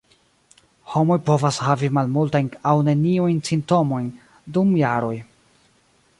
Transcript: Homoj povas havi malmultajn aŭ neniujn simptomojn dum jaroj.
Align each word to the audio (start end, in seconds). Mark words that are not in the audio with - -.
Homoj 0.93 1.17
povas 1.27 1.59
havi 1.65 1.89
malmultajn 1.97 2.49
aŭ 2.73 2.73
neniujn 2.89 3.45
simptomojn 3.51 4.09
dum 4.59 4.75
jaroj. 4.83 5.17